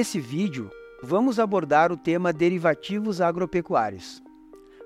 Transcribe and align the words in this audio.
Nesse 0.00 0.18
vídeo, 0.18 0.70
vamos 1.02 1.38
abordar 1.38 1.92
o 1.92 1.96
tema 1.96 2.32
derivativos 2.32 3.20
agropecuários. 3.20 4.22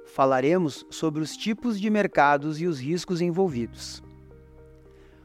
Falaremos 0.06 0.84
sobre 0.90 1.22
os 1.22 1.36
tipos 1.36 1.80
de 1.80 1.88
mercados 1.88 2.60
e 2.60 2.66
os 2.66 2.80
riscos 2.80 3.20
envolvidos. 3.20 4.02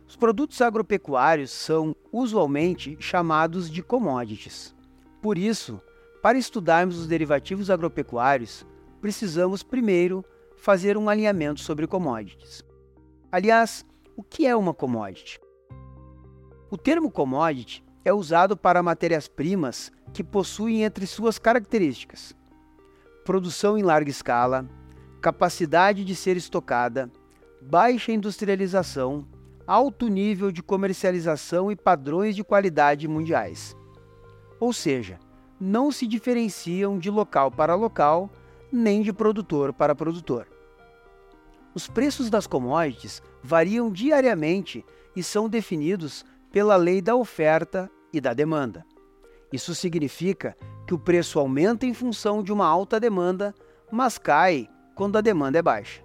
Os 0.08 0.16
produtos 0.16 0.62
agropecuários 0.62 1.50
são 1.50 1.96
usualmente 2.12 2.98
chamados 3.00 3.68
de 3.68 3.82
commodities. 3.82 4.76
Por 5.24 5.40
isso, 5.40 5.82
para 6.22 6.38
estudarmos 6.38 7.00
os 7.00 7.08
derivativos 7.08 7.72
agropecuários, 7.72 8.68
precisamos 9.02 9.64
primeiro 9.64 10.24
fazer 10.56 10.98
um 10.98 11.10
alinhamento 11.10 11.62
sobre 11.62 11.88
commodities. 11.88 12.64
Aliás, 13.32 13.84
o 14.16 14.22
que 14.22 14.46
é 14.46 14.56
uma 14.56 14.72
commodity? 14.72 15.40
O 16.70 16.78
termo 16.78 17.10
commodity 17.10 17.89
é 18.10 18.14
usado 18.14 18.58
para 18.58 18.84
matérias-primas 18.84 19.92
que 20.12 20.24
possuem 20.24 20.84
entre 20.84 21.08
suas 21.08 21.40
características 21.40 22.38
produção 23.30 23.78
em 23.78 23.84
larga 23.84 24.10
escala, 24.10 24.68
capacidade 25.22 26.04
de 26.04 26.16
ser 26.16 26.36
estocada, 26.36 27.12
baixa 27.62 28.12
industrialização, 28.12 29.24
alto 29.68 30.08
nível 30.08 30.52
de 30.52 30.64
comercialização 30.64 31.72
e 31.72 31.76
padrões 31.76 32.36
de 32.36 32.44
qualidade 32.44 33.08
mundiais. 33.08 33.76
Ou 34.60 34.74
seja, 34.74 35.20
não 35.62 35.92
se 35.92 36.08
diferenciam 36.08 36.98
de 36.98 37.12
local 37.12 37.52
para 37.52 37.76
local, 37.76 38.32
nem 38.72 39.04
de 39.04 39.14
produtor 39.14 39.74
para 39.74 39.94
produtor. 39.94 40.48
Os 41.76 41.88
preços 41.88 42.32
das 42.32 42.48
commodities 42.48 43.22
variam 43.44 43.92
diariamente 43.92 44.84
e 45.16 45.22
são 45.22 45.48
definidos 45.48 46.26
pela 46.52 46.76
lei 46.76 47.00
da 47.00 47.16
oferta 47.16 47.92
e 48.14 48.20
da 48.20 48.34
demanda. 48.34 48.86
Isso 49.52 49.74
significa 49.74 50.56
que 50.86 50.94
o 50.94 51.00
preço 51.00 51.40
aumenta 51.40 51.86
em 51.86 51.94
função 51.94 52.44
de 52.44 52.52
uma 52.52 52.66
alta 52.66 53.00
demanda, 53.00 53.54
mas 53.92 54.18
cai 54.18 54.70
quando 54.96 55.18
a 55.18 55.22
demanda 55.22 55.58
é 55.58 55.62
baixa. 55.62 56.02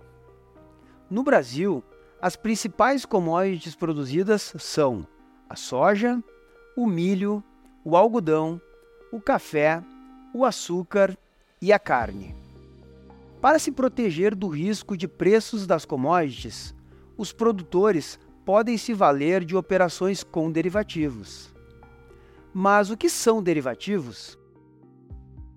No 1.11 1.23
Brasil, 1.23 1.83
as 2.21 2.37
principais 2.37 3.05
commodities 3.05 3.75
produzidas 3.75 4.55
são 4.59 5.07
a 5.49 5.57
soja, 5.57 6.23
o 6.77 6.87
milho, 6.87 7.43
o 7.85 7.97
algodão, 7.97 8.61
o 9.13 9.21
café, 9.21 9.83
o 10.33 10.45
açúcar 10.45 11.17
e 11.61 11.73
a 11.73 11.79
carne. 11.79 12.35
Para 13.41 13.59
se 13.59 13.71
proteger 13.71 14.35
do 14.35 14.49
risco 14.49 14.97
de 14.97 15.07
preços 15.07 15.67
das 15.67 15.85
commodities, 15.85 16.75
os 17.17 17.33
produtores 17.33 18.19
podem 18.45 18.77
se 18.77 18.93
valer 18.93 19.45
de 19.45 19.55
operações 19.55 20.25
com 20.25 20.51
derivativos. 20.51 21.54
Mas 22.57 22.89
o 22.89 22.97
que 22.97 23.09
são 23.09 23.43
derivativos? 23.43 24.39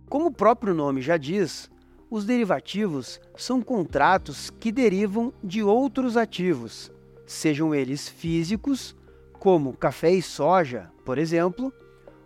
Como 0.09 0.25
o 0.25 0.33
próprio 0.33 0.73
nome 0.73 0.99
já 0.99 1.15
diz, 1.15 1.69
os 2.09 2.25
derivativos 2.25 3.21
são 3.35 3.61
contratos 3.61 4.49
que 4.49 4.71
derivam 4.71 5.31
de 5.43 5.61
outros 5.61 6.17
ativos, 6.17 6.91
sejam 7.23 7.75
eles 7.75 8.09
físicos, 8.09 8.95
como 9.33 9.77
café 9.77 10.09
e 10.09 10.23
soja, 10.23 10.91
por 11.05 11.19
exemplo, 11.19 11.71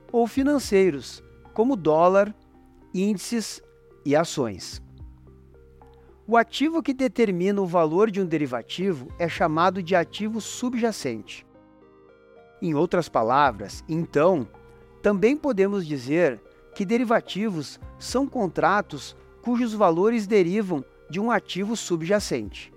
ou 0.09 0.25
financeiros, 0.25 1.21
como 1.53 1.75
dólar, 1.75 2.33
índices 2.93 3.61
e 4.05 4.15
ações. 4.15 4.81
O 6.25 6.37
ativo 6.37 6.81
que 6.81 6.93
determina 6.93 7.61
o 7.61 7.67
valor 7.67 8.09
de 8.09 8.21
um 8.21 8.25
derivativo 8.25 9.09
é 9.19 9.27
chamado 9.27 9.83
de 9.83 9.97
ativo 9.97 10.39
subjacente. 10.39 11.45
Em 12.61 12.73
outras 12.73 13.09
palavras, 13.09 13.83
então, 13.89 14.47
também 15.01 15.35
podemos 15.35 15.85
dizer 15.85 16.39
que 16.75 16.85
derivativos 16.85 17.79
são 17.97 18.27
contratos 18.27 19.15
cujos 19.41 19.73
valores 19.73 20.27
derivam 20.27 20.83
de 21.09 21.19
um 21.19 21.31
ativo 21.31 21.75
subjacente. 21.75 22.71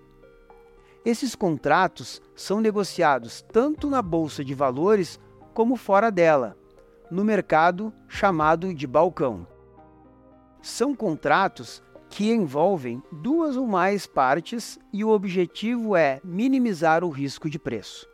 Esses 1.05 1.35
contratos 1.35 2.23
são 2.35 2.61
negociados 2.61 3.43
tanto 3.53 3.91
na 3.91 4.01
bolsa 4.01 4.43
de 4.43 4.55
valores 4.55 5.21
como 5.53 5.77
fora 5.77 6.11
dela, 6.11 6.57
no 7.11 7.23
mercado 7.23 7.93
chamado 8.09 8.73
de 8.73 8.87
balcão. 8.87 9.47
São 10.63 10.95
contratos 10.95 11.83
que 12.09 12.33
envolvem 12.33 13.03
duas 13.13 13.57
ou 13.57 13.67
mais 13.67 14.07
partes 14.07 14.79
e 14.93 15.05
o 15.05 15.11
objetivo 15.11 15.95
é 15.95 16.21
minimizar 16.25 17.05
o 17.05 17.11
risco 17.11 17.51
de 17.51 17.59
preço. 17.59 18.09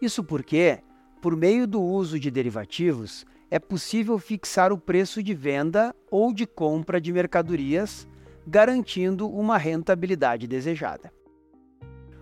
Isso 0.00 0.22
porque, 0.22 0.80
por 1.24 1.34
meio 1.34 1.66
do 1.66 1.80
uso 1.80 2.20
de 2.20 2.30
derivativos, 2.30 3.24
é 3.50 3.58
possível 3.58 4.18
fixar 4.18 4.70
o 4.74 4.76
preço 4.76 5.22
de 5.22 5.32
venda 5.32 5.96
ou 6.10 6.34
de 6.34 6.46
compra 6.46 7.00
de 7.00 7.10
mercadorias, 7.14 8.06
garantindo 8.46 9.26
uma 9.30 9.56
rentabilidade 9.56 10.46
desejada. 10.46 11.10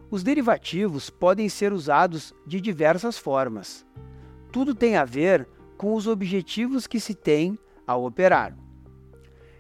Os 0.09 0.23
derivativos 0.23 1.11
podem 1.11 1.49
ser 1.49 1.73
usados 1.73 2.33
de 2.47 2.61
diversas 2.61 3.19
formas. 3.19 3.85
Tudo 4.53 4.73
tem 4.73 4.95
a 4.95 5.05
ver 5.05 5.49
com 5.77 5.97
os 5.97 6.07
objetivos 6.07 6.87
que 6.87 7.01
se 7.01 7.13
tem 7.13 7.59
ao 7.85 8.05
operar. 8.05 8.57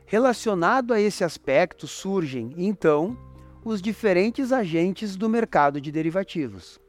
Relacionado 0.06 0.94
a 0.94 1.00
esse 1.00 1.24
aspecto 1.24 1.88
surgem, 1.88 2.54
então, 2.56 3.19
os 3.64 3.82
diferentes 3.82 4.53
agentes 4.53 5.16
do 5.16 5.28
mercado 5.28 5.80
de 5.80 5.91
derivativos, 5.91 6.80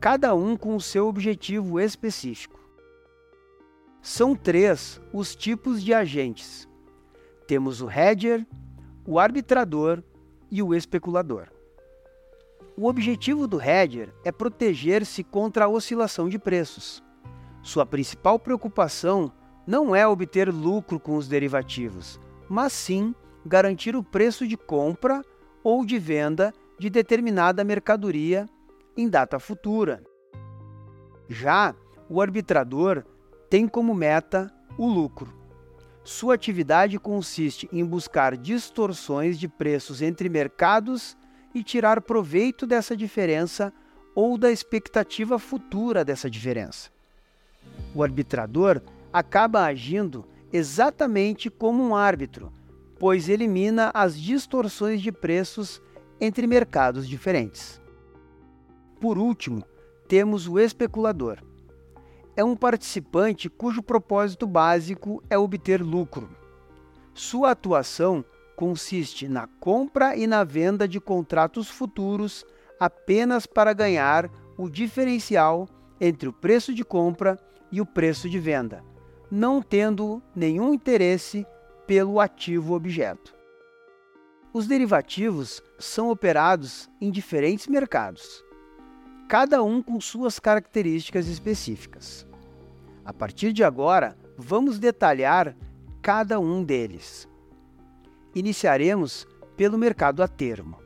cada 0.00 0.34
um 0.34 0.56
com 0.56 0.76
o 0.76 0.80
seu 0.80 1.06
objetivo 1.06 1.80
específico. 1.80 2.60
São 4.02 4.36
três 4.36 5.00
os 5.12 5.34
tipos 5.34 5.82
de 5.82 5.92
agentes. 5.92 6.68
Temos 7.46 7.80
o 7.80 7.90
hedger, 7.90 8.46
o 9.06 9.18
arbitrador 9.18 10.02
e 10.50 10.62
o 10.62 10.74
especulador. 10.74 11.48
O 12.76 12.86
objetivo 12.86 13.46
do 13.46 13.60
hedger 13.60 14.12
é 14.24 14.30
proteger-se 14.30 15.24
contra 15.24 15.64
a 15.64 15.68
oscilação 15.68 16.28
de 16.28 16.38
preços. 16.38 17.02
Sua 17.62 17.86
principal 17.86 18.38
preocupação 18.38 19.32
não 19.66 19.96
é 19.96 20.06
obter 20.06 20.52
lucro 20.52 21.00
com 21.00 21.16
os 21.16 21.26
derivativos, 21.26 22.20
mas 22.48 22.72
sim 22.72 23.14
garantir 23.44 23.96
o 23.96 24.04
preço 24.04 24.46
de 24.46 24.56
compra 24.56 25.22
ou 25.64 25.84
de 25.84 25.98
venda 25.98 26.52
de 26.78 26.90
determinada 26.90 27.64
mercadoria 27.64 28.46
em 28.96 29.08
data 29.08 29.38
futura. 29.38 30.02
Já 31.28 31.74
o 32.08 32.20
arbitrador 32.20 33.04
tem 33.50 33.68
como 33.68 33.94
meta 33.94 34.52
o 34.78 34.86
lucro. 34.86 35.32
Sua 36.04 36.34
atividade 36.34 36.98
consiste 36.98 37.68
em 37.72 37.84
buscar 37.84 38.36
distorções 38.36 39.38
de 39.38 39.48
preços 39.48 40.00
entre 40.00 40.28
mercados 40.28 41.16
e 41.52 41.64
tirar 41.64 42.00
proveito 42.00 42.66
dessa 42.66 42.96
diferença 42.96 43.72
ou 44.14 44.38
da 44.38 44.50
expectativa 44.50 45.38
futura 45.38 46.04
dessa 46.04 46.30
diferença. 46.30 46.90
O 47.94 48.02
arbitrador 48.02 48.80
acaba 49.12 49.64
agindo 49.64 50.24
exatamente 50.52 51.50
como 51.50 51.82
um 51.82 51.94
árbitro, 51.94 52.52
pois 52.98 53.28
elimina 53.28 53.90
as 53.92 54.18
distorções 54.18 55.02
de 55.02 55.10
preços 55.10 55.82
entre 56.20 56.46
mercados 56.46 57.08
diferentes. 57.08 57.80
Por 59.00 59.18
último, 59.18 59.64
temos 60.08 60.48
o 60.48 60.58
especulador. 60.58 61.38
É 62.34 62.44
um 62.44 62.54
participante 62.54 63.48
cujo 63.48 63.82
propósito 63.82 64.46
básico 64.46 65.22
é 65.30 65.38
obter 65.38 65.82
lucro. 65.82 66.28
Sua 67.14 67.52
atuação 67.52 68.24
consiste 68.54 69.28
na 69.28 69.46
compra 69.60 70.16
e 70.16 70.26
na 70.26 70.44
venda 70.44 70.86
de 70.86 71.00
contratos 71.00 71.68
futuros 71.68 72.44
apenas 72.78 73.46
para 73.46 73.72
ganhar 73.72 74.30
o 74.56 74.68
diferencial 74.68 75.68
entre 76.00 76.28
o 76.28 76.32
preço 76.32 76.74
de 76.74 76.84
compra 76.84 77.38
e 77.72 77.80
o 77.80 77.86
preço 77.86 78.28
de 78.28 78.38
venda 78.38 78.82
não 79.30 79.60
tendo 79.60 80.22
nenhum 80.34 80.72
interesse 80.72 81.46
pelo 81.86 82.20
ativo 82.20 82.74
objeto. 82.74 83.34
Os 84.52 84.66
derivativos 84.66 85.62
são 85.78 86.10
operados 86.10 86.88
em 87.00 87.10
diferentes 87.10 87.66
mercados, 87.66 88.42
cada 89.28 89.62
um 89.62 89.82
com 89.82 90.00
suas 90.00 90.38
características 90.38 91.26
específicas. 91.26 92.26
A 93.04 93.12
partir 93.12 93.52
de 93.52 93.64
agora, 93.64 94.16
vamos 94.36 94.78
detalhar 94.78 95.56
cada 96.00 96.38
um 96.38 96.62
deles. 96.62 97.28
Iniciaremos 98.34 99.26
pelo 99.56 99.76
mercado 99.76 100.22
a 100.22 100.28
termo. 100.28 100.78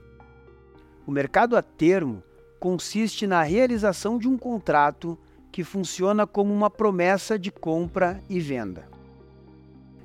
O 1.07 1.11
mercado 1.11 1.57
a 1.57 1.63
termo 1.63 2.23
consiste 2.59 3.27
na 3.27 3.43
realização 3.43 4.19
de 4.19 4.29
um 4.29 4.39
contrato 4.39 5.19
que 5.51 5.65
funciona 5.65 6.27
como 6.27 6.55
uma 6.55 6.71
promessa 6.71 7.39
de 7.39 7.51
compra 7.51 8.23
e 8.29 8.39
venda. 8.39 8.89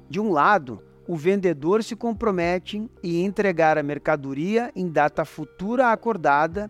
De 0.10 0.20
um 0.20 0.32
lado, 0.32 0.82
o 1.08 1.16
vendedor 1.16 1.84
se 1.84 1.96
compromete 1.96 2.90
em 3.04 3.24
entregar 3.24 3.78
a 3.78 3.84
mercadoria 3.84 4.72
em 4.76 4.90
data 4.90 5.24
futura 5.24 5.92
acordada 5.92 6.70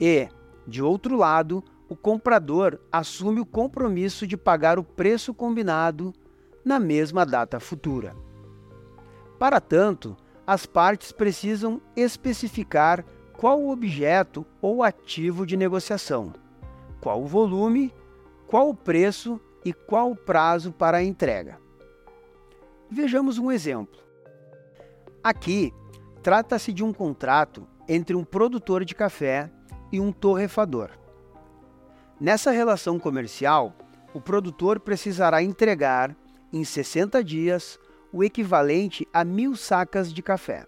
e, 0.00 0.28
de 0.66 0.82
outro 0.82 1.16
lado, 1.16 1.64
o 1.88 1.96
comprador 1.96 2.78
assume 2.92 3.40
o 3.40 3.46
compromisso 3.46 4.26
de 4.26 4.36
pagar 4.36 4.78
o 4.78 4.84
preço 4.84 5.34
combinado 5.34 6.12
na 6.64 6.78
mesma 6.78 7.26
data 7.26 7.58
futura. 7.58 8.14
Para 9.38 9.60
tanto, 9.60 10.16
as 10.46 10.66
partes 10.66 11.12
precisam 11.12 11.80
especificar 11.96 13.04
qual 13.32 13.60
o 13.60 13.70
objeto 13.70 14.46
ou 14.60 14.82
ativo 14.82 15.46
de 15.46 15.56
negociação, 15.56 16.32
qual 17.00 17.22
o 17.22 17.26
volume, 17.26 17.92
qual 18.46 18.68
o 18.68 18.74
preço 18.74 19.40
e 19.64 19.72
qual 19.72 20.10
o 20.10 20.16
prazo 20.16 20.72
para 20.72 20.98
a 20.98 21.02
entrega. 21.02 21.58
Vejamos 22.90 23.38
um 23.38 23.50
exemplo. 23.50 23.98
Aqui, 25.22 25.72
trata-se 26.22 26.72
de 26.72 26.84
um 26.84 26.92
contrato 26.92 27.66
entre 27.88 28.14
um 28.14 28.24
produtor 28.24 28.84
de 28.84 28.94
café 28.94 29.50
e 29.92 30.00
um 30.00 30.12
torrefador. 30.12 30.90
Nessa 32.20 32.50
relação 32.50 32.98
comercial, 32.98 33.74
o 34.12 34.20
produtor 34.20 34.80
precisará 34.80 35.42
entregar, 35.42 36.14
em 36.52 36.64
60 36.64 37.22
dias, 37.24 37.78
o 38.12 38.24
equivalente 38.24 39.06
a 39.12 39.24
mil 39.24 39.56
sacas 39.56 40.12
de 40.12 40.22
café. 40.22 40.66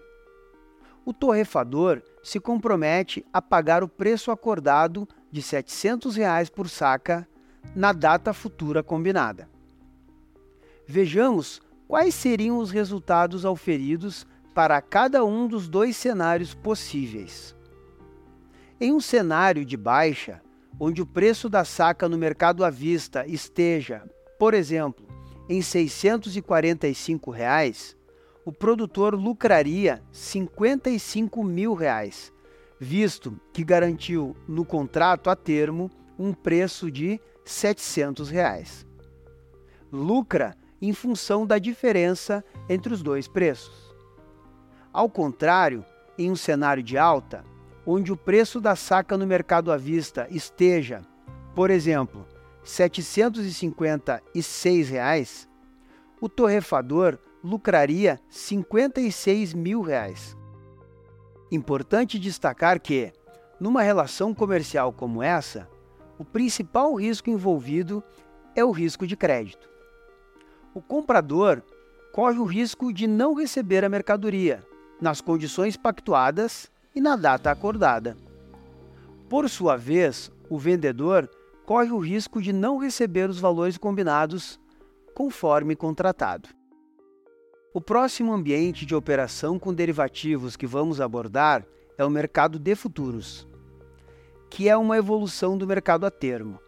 O 1.05 1.13
torrefador 1.13 2.01
se 2.23 2.39
compromete 2.39 3.27
a 3.33 3.43
pagar 3.43 3.83
o 3.83 3.89
preço 3.89 4.31
acordado 4.31 5.09
de 5.31 5.43
700 5.43 6.15
reais 6.15 6.49
por 6.49 6.69
saca 6.69 7.29
na 7.75 7.93
data 7.93 8.33
futura 8.33 8.83
combinada. 8.83 9.49
Vejamos 10.87 11.61
quais 11.89 12.15
seriam 12.15 12.59
os 12.59 12.71
resultados 12.71 13.45
auferidos 13.45 14.27
para 14.55 14.81
cada 14.81 15.25
um 15.25 15.49
dos 15.49 15.69
dois 15.69 15.97
cenários 15.97 16.55
possíveis. 16.55 17.55
Em 18.85 18.93
um 18.93 18.99
cenário 18.99 19.65
de 19.65 19.77
baixa, 19.77 20.43
onde 20.81 21.01
o 21.01 21.07
preço 21.07 21.49
da 21.49 21.65
saca 21.65 22.09
no 22.09 22.19
mercado 22.19 22.65
à 22.65 22.69
vista 22.69 23.25
esteja, 23.29 24.03
por 24.41 24.55
exemplo, 24.55 25.07
em 25.49 25.63
645 25.63 27.31
reais, 27.31 27.97
o 28.45 28.51
produtor 28.51 29.15
lucraria 29.15 30.03
55 30.11 31.45
mil 31.45 31.75
reais, 31.75 32.33
visto 32.77 33.41
que 33.53 33.63
garantiu 33.63 34.37
no 34.49 34.65
contrato 34.65 35.31
a 35.31 35.37
termo 35.37 35.89
um 36.19 36.35
preço 36.35 36.91
de 36.91 37.21
700 37.45 38.31
reais. 38.31 38.85
Lucra 39.93 40.57
em 40.81 40.93
função 40.93 41.47
da 41.47 41.57
diferença 41.57 42.45
entre 42.69 42.93
os 42.93 43.01
dois 43.01 43.29
preços. 43.29 43.95
Ao 44.93 45.09
contrário, 45.09 45.85
em 46.19 46.33
um 46.33 46.37
cenário 46.37 46.83
de 46.83 46.99
alta, 46.99 47.52
onde 47.87 48.13
o 48.13 48.17
preço 48.17 48.61
da 48.61 48.77
saca 48.77 49.19
no 49.19 49.27
mercado 49.27 49.73
à 49.73 49.77
vista 49.77 50.29
esteja, 50.31 51.03
por 51.55 51.71
exemplo, 51.71 52.27
756 52.63 54.89
reais, 54.89 55.49
o 56.21 56.29
torrefador 56.29 57.19
lucraria 57.43 58.21
56 58.31 59.55
mil 59.55 59.83
reais. 59.83 60.37
Importante 61.51 62.19
destacar 62.19 62.81
que, 62.81 63.13
numa 63.59 63.83
relação 63.83 64.33
comercial 64.33 64.93
como 64.93 65.21
essa, 65.23 65.69
o 66.19 66.25
principal 66.25 66.95
risco 66.95 67.29
envolvido 67.29 68.03
é 68.55 68.65
o 68.65 68.71
risco 68.71 69.07
de 69.07 69.17
crédito. 69.17 69.69
O 70.73 70.81
comprador 70.81 71.63
corre 72.13 72.39
o 72.39 72.45
risco 72.45 72.93
de 72.93 73.07
não 73.07 73.35
receber 73.35 73.85
a 73.85 73.89
mercadoria 73.89 74.63
nas 75.01 75.21
condições 75.21 75.77
pactuadas 75.77 76.72
e 76.95 77.01
na 77.01 77.17
data 77.17 77.51
acordada. 77.51 78.17
Por 79.29 79.49
sua 79.49 79.77
vez, 79.77 80.31
o 80.49 80.59
vendedor 80.59 81.29
corre 81.65 81.91
o 81.91 81.99
risco 81.99 82.41
de 82.43 82.53
não 82.53 82.79
receber 82.79 83.31
os 83.31 83.39
valores 83.39 83.79
combinados 83.79 84.61
conforme 85.15 85.75
contratado. 85.75 86.49
O 87.75 87.81
próximo 87.81 88.33
ambiente 88.33 88.85
de 88.85 88.95
operação 88.95 89.59
com 89.59 89.73
derivativos 89.73 90.57
que 90.57 90.67
vamos 90.67 91.01
abordar 91.01 91.65
é 91.97 92.05
o 92.05 92.11
mercado 92.11 92.59
de 92.59 92.75
futuros, 92.75 93.49
que 94.51 94.69
é 94.69 94.77
uma 94.77 94.99
evolução 94.99 95.57
do 95.57 95.67
mercado 95.67 96.05
a 96.05 96.11
termo. 96.11 96.59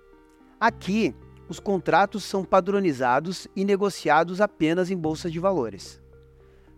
Aqui, 0.58 1.14
os 1.46 1.60
contratos 1.60 2.24
são 2.24 2.42
padronizados 2.42 3.46
e 3.54 3.64
negociados 3.64 4.40
apenas 4.40 4.90
em 4.90 4.96
bolsa 4.96 5.30
de 5.30 5.38
valores. 5.38 6.00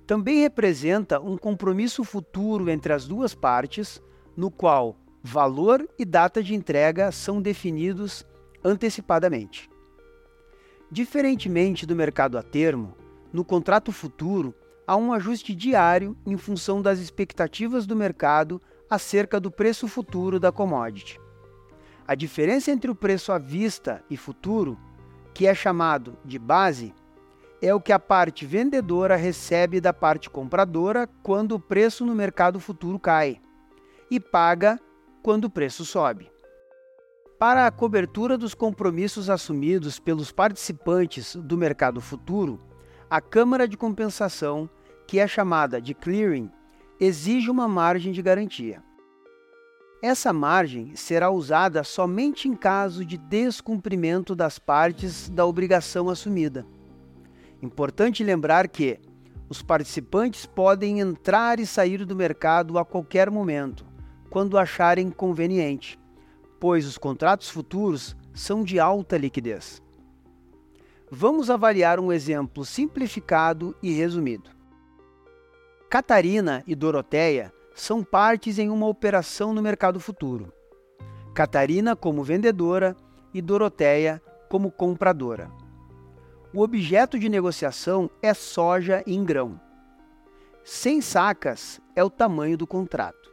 Também 0.06 0.40
representa 0.40 1.20
um 1.20 1.36
compromisso 1.36 2.04
futuro 2.04 2.70
entre 2.70 2.92
as 2.92 3.06
duas 3.06 3.34
partes, 3.34 4.00
no 4.36 4.50
qual 4.50 4.96
valor 5.22 5.88
e 5.98 6.04
data 6.04 6.42
de 6.42 6.54
entrega 6.54 7.10
são 7.10 7.42
definidos 7.42 8.24
antecipadamente. 8.64 9.68
Diferentemente 10.90 11.84
do 11.84 11.96
mercado 11.96 12.38
a 12.38 12.42
termo, 12.42 12.94
no 13.32 13.44
contrato 13.44 13.90
futuro 13.90 14.54
há 14.86 14.96
um 14.96 15.12
ajuste 15.12 15.52
diário 15.52 16.16
em 16.24 16.36
função 16.36 16.80
das 16.80 17.00
expectativas 17.00 17.86
do 17.86 17.96
mercado 17.96 18.62
acerca 18.88 19.40
do 19.40 19.50
preço 19.50 19.88
futuro 19.88 20.38
da 20.38 20.52
commodity. 20.52 21.20
A 22.06 22.14
diferença 22.14 22.70
entre 22.70 22.88
o 22.88 22.94
preço 22.94 23.32
à 23.32 23.38
vista 23.38 24.04
e 24.08 24.16
futuro, 24.16 24.78
que 25.34 25.44
é 25.44 25.52
chamado 25.52 26.16
de 26.24 26.38
base, 26.38 26.94
é 27.60 27.74
o 27.74 27.80
que 27.80 27.92
a 27.92 27.98
parte 27.98 28.44
vendedora 28.44 29.16
recebe 29.16 29.80
da 29.80 29.92
parte 29.92 30.28
compradora 30.28 31.08
quando 31.22 31.52
o 31.52 31.60
preço 31.60 32.04
no 32.04 32.14
mercado 32.14 32.60
futuro 32.60 32.98
cai 32.98 33.40
e 34.10 34.20
paga 34.20 34.78
quando 35.22 35.46
o 35.46 35.50
preço 35.50 35.84
sobe. 35.84 36.30
Para 37.38 37.66
a 37.66 37.70
cobertura 37.70 38.38
dos 38.38 38.54
compromissos 38.54 39.28
assumidos 39.28 39.98
pelos 39.98 40.32
participantes 40.32 41.36
do 41.36 41.56
mercado 41.56 42.00
futuro, 42.00 42.60
a 43.10 43.20
Câmara 43.20 43.68
de 43.68 43.76
Compensação, 43.76 44.68
que 45.06 45.18
é 45.18 45.26
chamada 45.26 45.80
de 45.80 45.94
clearing, 45.94 46.50
exige 46.98 47.50
uma 47.50 47.68
margem 47.68 48.12
de 48.12 48.22
garantia. 48.22 48.82
Essa 50.02 50.32
margem 50.32 50.94
será 50.94 51.30
usada 51.30 51.82
somente 51.82 52.48
em 52.48 52.54
caso 52.54 53.04
de 53.04 53.16
descumprimento 53.16 54.34
das 54.34 54.58
partes 54.58 55.28
da 55.28 55.44
obrigação 55.44 56.08
assumida. 56.08 56.66
Importante 57.66 58.25
lembrar 58.25 58.68
que 58.68 58.99
os 59.49 59.62
participantes 59.62 60.46
podem 60.46 61.00
entrar 61.00 61.61
e 61.61 61.66
sair 61.66 62.04
do 62.04 62.16
mercado 62.16 62.78
a 62.78 62.85
qualquer 62.85 63.30
momento, 63.30 63.85
quando 64.30 64.58
acharem 64.58 65.11
conveniente 65.11 65.99
pois 66.58 66.87
os 66.87 66.99
contratos 66.99 67.49
futuros 67.49 68.16
são 68.35 68.62
de 68.62 68.78
alta 68.80 69.16
liquidez. 69.16 69.82
Vamos 71.11 71.50
avaliar 71.50 72.00
um 72.00 72.12
exemplo 72.12 72.64
simplificado 72.64 73.76
e 73.82 73.92
resumido. 73.92 74.50
Catarina 75.88 76.64
e 76.66 76.75
Doroteia 76.75 77.52
são 77.75 78.02
partes 78.02 78.58
em 78.58 78.68
uma 78.68 78.87
operação 78.87 79.54
no 79.54 79.62
mercado 79.62 80.00
futuro. 80.00 80.52
Catarina 81.35 81.94
como 81.94 82.25
vendedora 82.25 82.96
e 83.32 83.40
Doroteia 83.40 84.20
como 84.49 84.70
compradora. 84.70 85.50
O 86.56 86.62
objeto 86.62 87.18
de 87.18 87.28
negociação 87.28 88.10
é 88.22 88.32
soja 88.32 89.04
em 89.06 89.22
grão. 89.22 89.60
100 90.64 91.02
sacas 91.02 91.82
é 91.94 92.02
o 92.02 92.08
tamanho 92.08 92.56
do 92.56 92.66
contrato. 92.66 93.30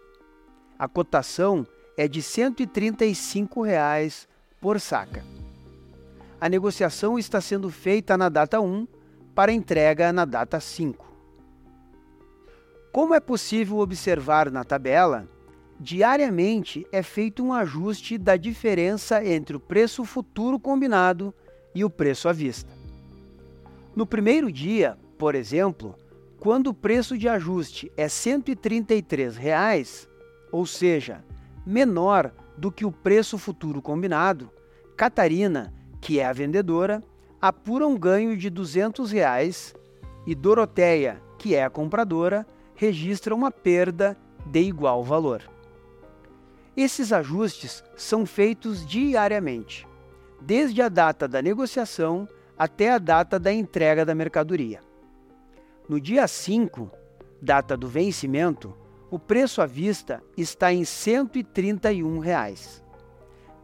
A 0.77 0.89
cotação 0.89 1.65
é 1.95 2.05
de 2.05 2.21
135 2.21 3.61
reais 3.61 4.27
por 4.59 4.77
saca. 4.77 5.23
A 6.41 6.49
negociação 6.49 7.17
está 7.17 7.39
sendo 7.39 7.69
feita 7.69 8.17
na 8.17 8.27
data 8.27 8.59
1 8.59 8.85
para 9.33 9.53
entrega 9.53 10.11
na 10.11 10.25
data 10.25 10.59
5. 10.59 11.09
Como 12.91 13.13
é 13.13 13.21
possível 13.21 13.77
observar 13.77 14.51
na 14.51 14.65
tabela, 14.65 15.29
diariamente 15.79 16.85
é 16.91 17.01
feito 17.01 17.41
um 17.41 17.53
ajuste 17.53 18.17
da 18.17 18.35
diferença 18.35 19.23
entre 19.23 19.55
o 19.55 19.61
preço 19.61 20.03
futuro 20.03 20.59
combinado 20.59 21.33
e 21.73 21.85
o 21.85 21.89
preço 21.89 22.27
à 22.27 22.33
vista. 22.33 22.82
No 23.95 24.07
primeiro 24.07 24.51
dia, 24.51 24.97
por 25.19 25.35
exemplo, 25.35 25.95
quando 26.39 26.67
o 26.67 26.73
preço 26.73 27.15
de 27.15 27.29
ajuste 27.29 27.91
é 27.95 28.07
133 28.07 29.37
reais, 29.37 30.09
ou 30.51 30.65
seja, 30.65 31.23
menor 31.65 32.33
do 32.57 32.71
que 32.71 32.85
o 32.85 32.91
preço 32.91 33.37
futuro 33.37 33.81
combinado, 33.83 34.49
Catarina, 34.97 35.71
que 36.01 36.19
é 36.19 36.25
a 36.25 36.33
vendedora, 36.33 37.03
apura 37.39 37.87
um 37.87 37.97
ganho 37.97 38.35
de 38.35 38.49
200 38.49 39.11
reais, 39.11 39.75
e 40.25 40.33
Doroteia, 40.33 41.21
que 41.37 41.53
é 41.53 41.63
a 41.63 41.69
compradora, 41.69 42.47
registra 42.73 43.35
uma 43.35 43.51
perda 43.51 44.17
de 44.45 44.61
igual 44.61 45.03
valor. 45.03 45.43
Esses 46.75 47.13
ajustes 47.13 47.83
são 47.95 48.25
feitos 48.25 48.85
diariamente, 48.85 49.87
desde 50.41 50.81
a 50.81 50.89
data 50.89 51.27
da 51.27 51.43
negociação 51.43 52.27
até 52.57 52.91
a 52.91 52.97
data 52.97 53.39
da 53.39 53.51
entrega 53.51 54.05
da 54.05 54.15
mercadoria. 54.15 54.79
No 55.87 55.99
dia 55.99 56.27
5, 56.27 56.89
data 57.41 57.75
do 57.75 57.87
vencimento, 57.87 58.75
o 59.11 59.19
preço 59.19 59.61
à 59.61 59.65
vista 59.65 60.23
está 60.37 60.73
em 60.73 60.85
131 60.85 62.19
reais. 62.19 62.81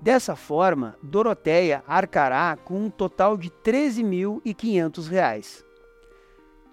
Dessa 0.02 0.36
forma, 0.36 0.98
Doroteia 1.02 1.84
arcará 1.88 2.58
com 2.58 2.86
um 2.86 2.90
total 2.90 3.38
de 3.38 3.48
R$ 3.48 3.54
13.500. 3.64 5.10
R$ 5.10 5.42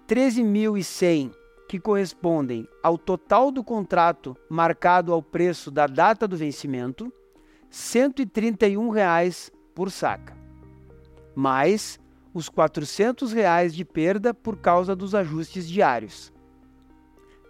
13.100 0.07 1.31
que 1.67 1.79
correspondem 1.79 2.67
ao 2.81 2.97
total 2.97 3.51
do 3.51 3.63
contrato 3.63 4.37
marcado 4.49 5.11
ao 5.11 5.21
preço 5.21 5.69
da 5.69 5.85
data 5.85 6.27
do 6.27 6.37
vencimento, 6.37 7.11
131 7.69 8.89
reais 8.89 9.51
por 9.75 9.91
saca, 9.91 10.35
mais 11.35 11.99
os 12.37 12.47
400 12.49 13.33
reais 13.33 13.73
de 13.73 13.83
perda 13.83 14.31
por 14.31 14.57
causa 14.57 14.95
dos 14.95 15.15
ajustes 15.15 15.67
diários. 15.67 16.31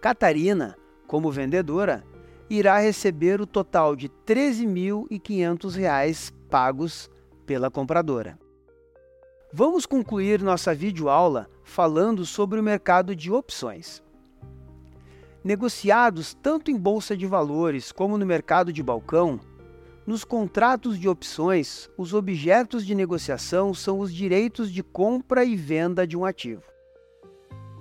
Catarina, 0.00 0.78
como 1.06 1.30
vendedora, 1.30 2.02
irá 2.48 2.78
receber 2.78 3.38
o 3.38 3.46
total 3.46 3.94
de 3.94 4.06
R$ 4.06 4.12
13.500 4.26 6.32
pagos 6.48 7.10
pela 7.44 7.70
compradora. 7.70 8.38
Vamos 9.52 9.84
concluir 9.84 10.40
nossa 10.40 10.74
videoaula 10.74 11.50
falando 11.62 12.24
sobre 12.24 12.58
o 12.58 12.62
mercado 12.62 13.14
de 13.14 13.30
opções. 13.30 14.02
Negociados 15.44 16.32
tanto 16.32 16.70
em 16.70 16.78
bolsa 16.78 17.14
de 17.14 17.26
valores 17.26 17.92
como 17.92 18.16
no 18.16 18.24
mercado 18.24 18.72
de 18.72 18.82
balcão, 18.82 19.38
nos 20.08 20.24
contratos 20.24 20.98
de 20.98 21.06
opções, 21.06 21.90
os 21.94 22.14
objetos 22.14 22.86
de 22.86 22.94
negociação 22.94 23.74
são 23.74 23.98
os 23.98 24.10
direitos 24.10 24.72
de 24.72 24.82
compra 24.82 25.44
e 25.44 25.54
venda 25.54 26.06
de 26.06 26.16
um 26.16 26.24
ativo. 26.24 26.62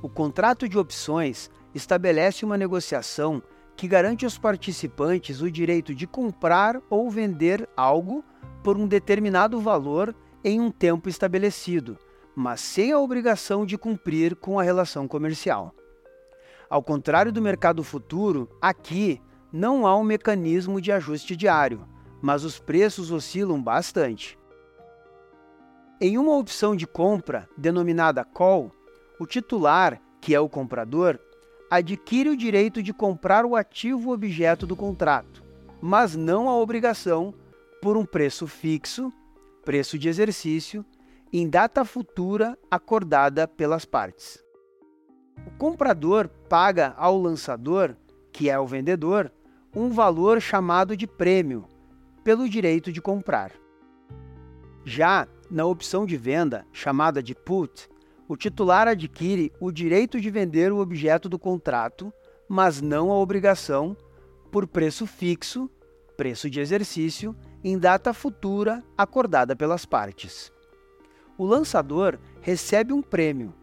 O 0.03 0.09
contrato 0.09 0.67
de 0.67 0.77
opções 0.77 1.49
estabelece 1.73 2.43
uma 2.43 2.57
negociação 2.57 3.41
que 3.77 3.87
garante 3.87 4.25
aos 4.25 4.37
participantes 4.37 5.41
o 5.41 5.49
direito 5.49 5.95
de 5.95 6.05
comprar 6.05 6.81
ou 6.89 7.09
vender 7.09 7.65
algo 7.77 8.21
por 8.61 8.75
um 8.75 8.85
determinado 8.85 9.61
valor 9.61 10.13
em 10.43 10.59
um 10.59 10.69
tempo 10.69 11.07
estabelecido, 11.07 11.97
mas 12.35 12.59
sem 12.59 12.91
a 12.91 12.99
obrigação 12.99 13.65
de 13.65 13.77
cumprir 13.77 14.35
com 14.35 14.59
a 14.59 14.63
relação 14.63 15.07
comercial. 15.07 15.73
Ao 16.69 16.83
contrário 16.83 17.31
do 17.31 17.41
mercado 17.41 17.85
futuro, 17.85 18.49
aqui 18.61 19.21
não 19.49 19.87
há 19.87 19.95
um 19.95 20.03
mecanismo 20.03 20.81
de 20.81 20.91
ajuste 20.91 21.33
diário, 21.33 21.87
mas 22.21 22.43
os 22.43 22.59
preços 22.59 23.11
oscilam 23.11 23.61
bastante. 23.61 24.37
Em 25.99 26.17
uma 26.17 26.35
opção 26.35 26.75
de 26.75 26.85
compra, 26.85 27.49
denominada 27.57 28.23
call, 28.23 28.71
o 29.19 29.25
titular, 29.25 30.01
que 30.21 30.33
é 30.35 30.39
o 30.39 30.49
comprador, 30.49 31.19
adquire 31.69 32.29
o 32.29 32.37
direito 32.37 32.81
de 32.83 32.93
comprar 32.93 33.45
o 33.45 33.55
ativo 33.55 34.11
objeto 34.11 34.65
do 34.65 34.75
contrato, 34.75 35.43
mas 35.81 36.15
não 36.15 36.49
a 36.49 36.55
obrigação 36.55 37.33
por 37.81 37.97
um 37.97 38.05
preço 38.05 38.47
fixo, 38.47 39.11
preço 39.65 39.97
de 39.97 40.07
exercício, 40.07 40.85
em 41.31 41.49
data 41.49 41.83
futura 41.83 42.57
acordada 42.71 43.47
pelas 43.47 43.83
partes. 43.83 44.43
O 45.45 45.51
comprador 45.57 46.29
paga 46.49 46.93
ao 46.97 47.19
lançador, 47.19 47.95
que 48.31 48.49
é 48.49 48.59
o 48.59 48.65
vendedor, 48.65 49.31
um 49.75 49.89
valor 49.89 50.41
chamado 50.41 50.95
de 50.95 51.05
prêmio 51.05 51.65
pelo 52.27 52.49
direito 52.49 52.91
de 52.91 53.01
comprar. 53.01 53.53
Já 54.83 55.25
na 55.49 55.63
opção 55.63 56.05
de 56.05 56.17
venda, 56.17 56.67
chamada 56.73 57.23
de 57.23 57.33
put, 57.33 57.87
o 58.27 58.35
titular 58.35 58.85
adquire 58.85 59.49
o 59.61 59.71
direito 59.71 60.19
de 60.19 60.29
vender 60.29 60.73
o 60.73 60.79
objeto 60.79 61.29
do 61.29 61.39
contrato, 61.39 62.11
mas 62.45 62.81
não 62.81 63.13
a 63.13 63.15
obrigação, 63.15 63.95
por 64.51 64.67
preço 64.67 65.07
fixo, 65.07 65.71
preço 66.17 66.49
de 66.49 66.59
exercício, 66.59 67.33
em 67.63 67.79
data 67.79 68.13
futura 68.13 68.83
acordada 68.97 69.55
pelas 69.55 69.85
partes. 69.85 70.51
O 71.37 71.45
lançador 71.45 72.19
recebe 72.41 72.91
um 72.91 73.01
prêmio 73.01 73.53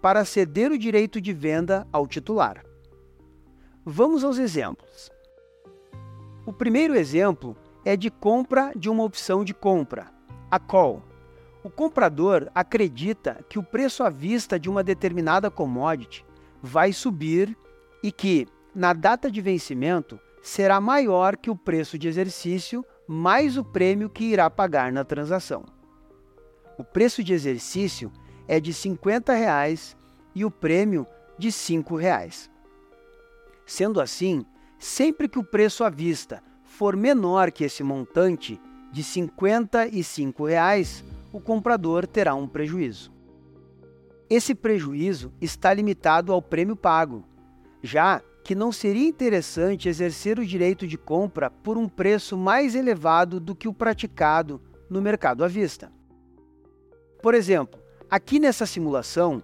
para 0.00 0.24
ceder 0.24 0.72
o 0.72 0.78
direito 0.78 1.20
de 1.20 1.34
venda 1.34 1.86
ao 1.92 2.06
titular. 2.06 2.64
Vamos 3.84 4.24
aos 4.24 4.38
exemplos. 4.38 5.10
O 6.46 6.54
primeiro 6.54 6.96
exemplo 6.96 7.54
é 7.84 7.96
de 7.96 8.10
compra 8.10 8.72
de 8.76 8.88
uma 8.88 9.04
opção 9.04 9.44
de 9.44 9.52
compra, 9.52 10.10
a 10.50 10.58
call 10.58 11.02
o 11.64 11.70
comprador 11.70 12.50
acredita 12.54 13.44
que 13.48 13.58
o 13.58 13.62
preço 13.62 14.02
à 14.02 14.10
vista 14.10 14.58
de 14.58 14.68
uma 14.68 14.82
determinada 14.82 15.48
commodity 15.50 16.24
vai 16.60 16.92
subir 16.92 17.56
e 18.02 18.10
que, 18.10 18.48
na 18.74 18.92
data 18.92 19.30
de 19.30 19.40
vencimento, 19.40 20.18
será 20.42 20.80
maior 20.80 21.36
que 21.36 21.50
o 21.50 21.56
preço 21.56 21.96
de 21.96 22.08
exercício 22.08 22.84
mais 23.06 23.56
o 23.56 23.64
prêmio 23.64 24.10
que 24.10 24.24
irá 24.24 24.50
pagar 24.50 24.90
na 24.90 25.04
transação. 25.04 25.64
O 26.76 26.82
preço 26.82 27.22
de 27.22 27.32
exercício 27.32 28.10
é 28.48 28.58
de 28.58 28.72
50 28.72 29.32
reais 29.32 29.96
e 30.34 30.44
o 30.44 30.50
prêmio 30.50 31.06
de 31.38 31.52
5 31.52 31.94
reais. 31.94 32.50
Sendo 33.64 34.00
assim, 34.00 34.44
sempre 34.80 35.28
que 35.28 35.38
o 35.38 35.44
preço 35.44 35.84
à 35.84 35.90
vista 35.90 36.42
for 36.82 36.96
menor 36.96 37.52
que 37.52 37.62
esse 37.62 37.84
montante 37.84 38.60
de 38.90 39.04
55 39.04 40.44
reais, 40.44 41.04
o 41.32 41.38
comprador 41.38 42.08
terá 42.08 42.34
um 42.34 42.48
prejuízo. 42.48 43.12
Esse 44.28 44.52
prejuízo 44.52 45.32
está 45.40 45.72
limitado 45.72 46.32
ao 46.32 46.42
prêmio 46.42 46.74
pago, 46.74 47.24
já 47.84 48.20
que 48.42 48.56
não 48.56 48.72
seria 48.72 49.06
interessante 49.06 49.88
exercer 49.88 50.40
o 50.40 50.44
direito 50.44 50.84
de 50.84 50.98
compra 50.98 51.48
por 51.48 51.78
um 51.78 51.88
preço 51.88 52.36
mais 52.36 52.74
elevado 52.74 53.38
do 53.38 53.54
que 53.54 53.68
o 53.68 53.72
praticado 53.72 54.60
no 54.90 55.00
mercado 55.00 55.44
à 55.44 55.46
vista. 55.46 55.92
Por 57.22 57.32
exemplo, 57.32 57.80
aqui 58.10 58.40
nessa 58.40 58.66
simulação, 58.66 59.40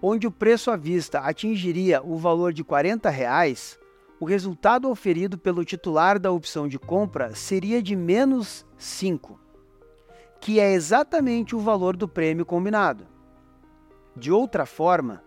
onde 0.00 0.26
o 0.26 0.32
preço 0.32 0.70
à 0.70 0.78
vista 0.78 1.18
atingiria 1.18 2.02
o 2.02 2.16
valor 2.16 2.54
de 2.54 2.64
40 2.64 3.10
reais, 3.10 3.78
o 4.20 4.24
resultado 4.24 4.88
oferido 4.88 5.36
pelo 5.36 5.64
titular 5.64 6.18
da 6.18 6.30
opção 6.30 6.68
de 6.68 6.78
compra 6.78 7.34
seria 7.34 7.82
de 7.82 7.96
menos 7.96 8.64
5 8.76 9.40
que 10.40 10.58
é 10.58 10.72
exatamente 10.72 11.54
o 11.54 11.60
valor 11.60 11.94
do 11.94 12.08
prêmio 12.08 12.46
combinado. 12.46 13.06
De 14.16 14.32
outra 14.32 14.64
forma, 14.64 15.22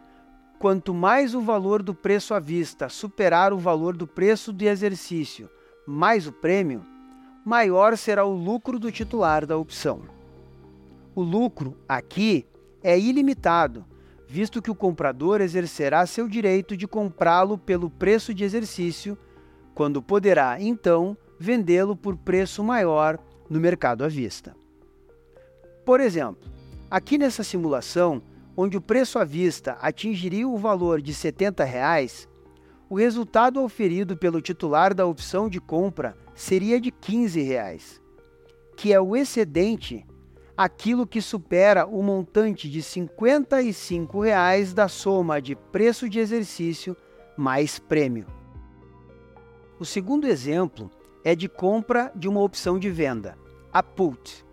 quanto 0.57 0.93
mais 0.93 1.35
o 1.35 1.41
valor 1.41 1.83
do 1.83 1.93
preço 1.93 2.33
à 2.33 2.39
vista 2.39 2.89
superar 2.89 3.53
o 3.53 3.57
valor 3.57 3.95
do 3.95 4.07
preço 4.07 4.51
de 4.51 4.65
exercício 4.65 5.49
mais 5.85 6.25
o 6.25 6.31
prêmio, 6.31 6.83
maior 7.45 7.97
será 7.97 8.25
o 8.25 8.33
lucro 8.33 8.79
do 8.79 8.91
titular 8.91 9.45
da 9.45 9.57
opção. 9.57 10.01
O 11.13 11.21
lucro 11.21 11.77
aqui 11.87 12.47
é 12.81 12.97
ilimitado, 12.97 13.85
visto 14.33 14.63
que 14.63 14.71
o 14.71 14.75
comprador 14.75 15.41
exercerá 15.41 16.07
seu 16.07 16.27
direito 16.27 16.75
de 16.75 16.87
comprá-lo 16.87 17.55
pelo 17.55 17.87
preço 17.87 18.33
de 18.33 18.43
exercício, 18.43 19.15
quando 19.75 20.01
poderá, 20.01 20.59
então, 20.59 21.15
vendê-lo 21.37 21.95
por 21.95 22.17
preço 22.17 22.63
maior 22.63 23.19
no 23.47 23.59
mercado 23.59 24.03
à 24.03 24.07
vista. 24.07 24.55
Por 25.85 25.99
exemplo, 25.99 26.49
aqui 26.89 27.15
nessa 27.15 27.43
simulação, 27.43 28.23
onde 28.57 28.75
o 28.75 28.81
preço 28.81 29.19
à 29.19 29.23
vista 29.23 29.73
atingiria 29.73 30.47
o 30.47 30.57
valor 30.57 30.99
de 30.99 31.13
70 31.13 31.63
reais, 31.63 32.27
o 32.89 32.95
resultado 32.95 33.61
oferido 33.61 34.17
pelo 34.17 34.41
titular 34.41 34.95
da 34.95 35.05
opção 35.05 35.47
de 35.47 35.61
compra 35.61 36.17
seria 36.33 36.81
de 36.81 36.89
15 36.89 37.39
reais, 37.39 38.01
que 38.75 38.91
é 38.91 38.99
o 38.99 39.15
excedente 39.15 40.03
aquilo 40.55 41.07
que 41.07 41.21
supera 41.21 41.85
o 41.85 42.01
montante 42.03 42.69
de 42.69 42.81
55 42.81 44.21
reais 44.21 44.73
da 44.73 44.87
soma 44.87 45.41
de 45.41 45.55
preço 45.55 46.07
de 46.07 46.19
exercício 46.19 46.95
mais 47.35 47.79
prêmio. 47.79 48.27
O 49.79 49.85
segundo 49.85 50.27
exemplo 50.27 50.91
é 51.23 51.35
de 51.35 51.49
compra 51.49 52.11
de 52.15 52.27
uma 52.27 52.41
opção 52.41 52.77
de 52.77 52.89
venda, 52.89 53.37
a 53.71 53.81
put. 53.81 54.45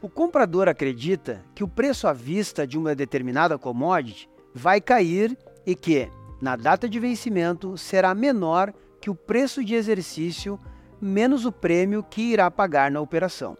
O 0.00 0.08
comprador 0.08 0.68
acredita 0.68 1.44
que 1.54 1.64
o 1.64 1.68
preço 1.68 2.06
à 2.06 2.12
vista 2.12 2.64
de 2.64 2.78
uma 2.78 2.94
determinada 2.94 3.58
commodity 3.58 4.28
vai 4.54 4.80
cair 4.80 5.36
e 5.66 5.74
que, 5.74 6.08
na 6.40 6.54
data 6.54 6.88
de 6.88 7.00
vencimento, 7.00 7.76
será 7.76 8.14
menor 8.14 8.72
que 9.00 9.10
o 9.10 9.14
preço 9.14 9.64
de 9.64 9.74
exercício 9.74 10.58
menos 11.00 11.44
o 11.44 11.50
prêmio 11.50 12.02
que 12.02 12.22
irá 12.32 12.48
pagar 12.50 12.90
na 12.90 13.00
operação. 13.00 13.56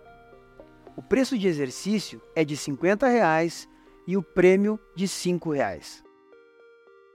O 0.99 1.03
preço 1.03 1.39
de 1.39 1.47
exercício 1.47 2.21
é 2.35 2.45
de 2.45 2.57
50 2.57 3.07
reais 3.07 3.69
e 4.05 4.17
o 4.17 4.23
prêmio 4.23 4.81
de 4.97 5.07
5 5.07 5.53
reais. 5.53 6.03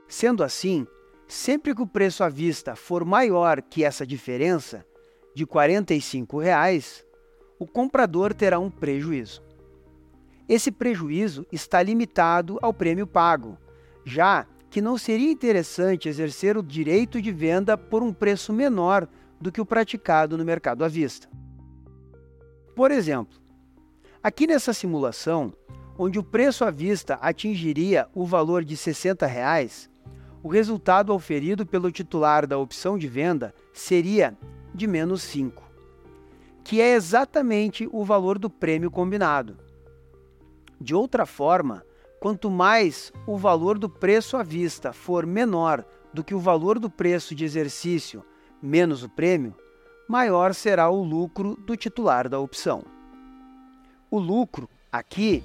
Sendo 0.08 0.42
assim, 0.42 0.88
sempre 1.28 1.76
que 1.76 1.82
o 1.82 1.86
preço 1.86 2.24
à 2.24 2.30
vista 2.30 2.78
for 2.78 3.04
maior 3.04 3.62
que 3.62 3.84
essa 3.84 4.08
diferença, 4.08 4.86
de 5.36 5.46
45 5.46 6.40
reais, 6.40 7.06
o 7.60 7.68
comprador 7.68 8.34
terá 8.34 8.58
um 8.58 8.70
prejuízo. 8.70 9.44
Esse 10.48 10.72
prejuízo 10.72 11.46
está 11.52 11.84
limitado 11.84 12.58
ao 12.62 12.74
prêmio 12.74 13.06
pago, 13.06 13.58
já 14.06 14.48
que 14.70 14.82
não 14.82 14.98
seria 14.98 15.30
interessante 15.30 16.08
exercer 16.08 16.56
o 16.56 16.64
direito 16.64 17.22
de 17.22 17.34
venda 17.34 17.78
por 17.78 18.02
um 18.02 18.14
preço 18.14 18.54
menor 18.54 19.10
do 19.42 19.52
que 19.52 19.60
o 19.60 19.66
praticado 19.66 20.38
no 20.38 20.46
mercado 20.46 20.86
à 20.86 20.88
vista. 20.88 21.28
Por 22.74 22.90
exemplo, 22.90 23.43
aqui 24.24 24.48
nessa 24.48 24.74
simulação, 24.74 25.52
onde 25.98 26.18
o 26.18 26.24
preço 26.24 26.64
à 26.64 26.72
vista 26.72 27.16
atingiria 27.16 28.08
o 28.16 28.26
valor 28.26 28.64
de 28.64 28.78
60 28.78 29.28
reais, 29.28 29.90
o 30.42 30.48
resultado 30.48 31.12
auferido 31.12 31.66
pelo 31.66 31.92
titular 31.92 32.48
da 32.48 32.58
opção 32.58 32.98
de 32.98 33.08
venda 33.08 33.54
seria 33.74 34.38
de 34.74 34.88
menos 34.88 35.22
5, 35.24 35.62
que 36.64 36.80
é 36.80 36.94
exatamente 36.94 37.88
o 37.92 38.06
valor 38.06 38.40
do 38.40 38.50
prêmio 38.50 38.90
combinado. 38.90 39.58
De 40.80 40.96
outra 40.96 41.26
forma, 41.26 41.86
quanto 42.20 42.50
mais 42.50 43.12
o 43.28 43.38
valor 43.38 43.78
do 43.78 43.90
preço 43.90 44.38
à 44.38 44.44
vista 44.44 44.94
for 44.94 45.26
menor 45.26 45.86
do 46.14 46.24
que 46.24 46.34
o 46.34 46.40
valor 46.40 46.80
do 46.80 46.90
preço 46.90 47.36
de 47.36 47.44
exercício 47.44 48.24
menos 48.62 49.04
o 49.04 49.10
prêmio, 49.10 49.54
maior 50.08 50.54
será 50.54 50.90
o 50.90 51.04
lucro 51.04 51.58
do 51.58 51.76
titular 51.76 52.30
da 52.30 52.40
opção. 52.40 52.93
O 54.14 54.20
lucro, 54.20 54.70
aqui, 54.92 55.44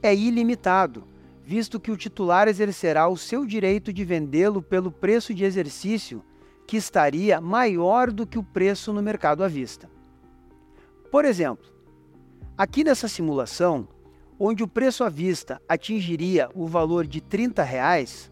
é 0.00 0.14
ilimitado, 0.14 1.02
visto 1.42 1.80
que 1.80 1.90
o 1.90 1.96
titular 1.96 2.46
exercerá 2.46 3.08
o 3.08 3.16
seu 3.16 3.44
direito 3.44 3.92
de 3.92 4.04
vendê-lo 4.04 4.62
pelo 4.62 4.92
preço 4.92 5.34
de 5.34 5.42
exercício, 5.42 6.22
que 6.64 6.76
estaria 6.76 7.40
maior 7.40 8.12
do 8.12 8.24
que 8.24 8.38
o 8.38 8.42
preço 8.44 8.92
no 8.92 9.02
mercado 9.02 9.42
à 9.42 9.48
vista. 9.48 9.90
Por 11.10 11.24
exemplo, 11.24 11.66
aqui 12.56 12.84
nessa 12.84 13.08
simulação, 13.08 13.88
onde 14.38 14.62
o 14.62 14.68
preço 14.68 15.02
à 15.02 15.08
vista 15.08 15.60
atingiria 15.68 16.48
o 16.54 16.68
valor 16.68 17.08
de 17.08 17.20
30 17.20 17.64
reais, 17.64 18.30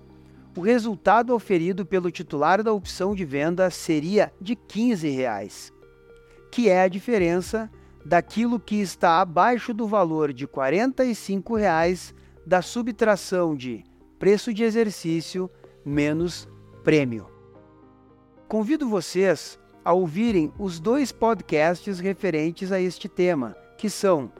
o 0.56 0.60
resultado 0.60 1.34
oferido 1.34 1.84
pelo 1.84 2.08
titular 2.08 2.62
da 2.62 2.72
opção 2.72 3.16
de 3.16 3.24
venda 3.24 3.68
seria 3.68 4.32
de 4.40 4.54
15 4.54 5.08
reais, 5.08 5.72
que 6.52 6.68
é 6.68 6.82
a 6.82 6.88
diferença 6.88 7.68
daquilo 8.04 8.58
que 8.58 8.80
está 8.80 9.20
abaixo 9.20 9.72
do 9.72 9.86
valor 9.86 10.32
de 10.32 10.46
45 10.46 11.56
reais 11.56 12.14
da 12.46 12.60
subtração 12.60 13.54
de 13.54 13.84
preço 14.18 14.52
de 14.52 14.64
exercício 14.64 15.50
menos 15.84 16.48
prêmio. 16.84 17.28
Convido 18.48 18.88
vocês 18.88 19.58
a 19.84 19.92
ouvirem 19.92 20.52
os 20.58 20.78
dois 20.78 21.10
podcasts 21.10 21.98
referentes 21.98 22.70
a 22.70 22.80
este 22.80 23.08
tema, 23.08 23.56
que 23.78 23.88
são 23.88 24.30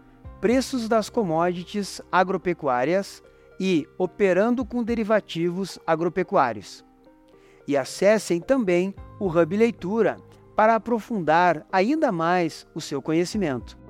Preços 0.40 0.88
das 0.88 1.08
Commodities 1.08 2.00
Agropecuárias 2.10 3.22
e 3.60 3.86
Operando 3.96 4.64
com 4.64 4.82
Derivativos 4.82 5.78
Agropecuários. 5.86 6.84
E 7.66 7.76
acessem 7.76 8.40
também 8.40 8.92
o 9.20 9.28
Hub 9.28 9.56
Leitura 9.56 10.16
para 10.54 10.74
aprofundar 10.74 11.66
ainda 11.72 12.12
mais 12.12 12.66
o 12.74 12.80
seu 12.80 13.00
conhecimento. 13.00 13.81